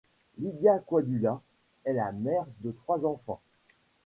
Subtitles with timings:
[0.39, 1.39] Lydia Koidula
[1.83, 3.39] est la mère de trois enfants.